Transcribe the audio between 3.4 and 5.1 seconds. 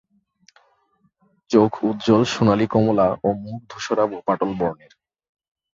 মুখ ধুসরাভ-পাটল বর্ণের।